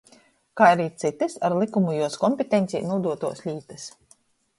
Kai 0.59 0.67
ari 0.75 0.87
cytys 1.01 1.35
ar 1.49 1.55
lykumu 1.63 1.93
juos 1.97 2.17
kompetencē 2.23 2.81
nūdūtuos 2.93 3.45
lītys. 3.49 3.87